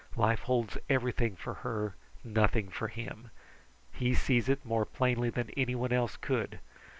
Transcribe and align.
Life 0.15 0.39
holds 0.39 0.79
everything 0.89 1.35
for 1.35 1.53
her, 1.53 1.93
nothing 2.23 2.69
for 2.69 2.87
him. 2.87 3.29
He 3.93 4.15
sees 4.15 4.49
it 4.49 4.65
more 4.65 4.83
plainly 4.87 5.29
than 5.29 5.51
anyone 5.51 5.93
else 5.93 6.17
could. 6.17 6.57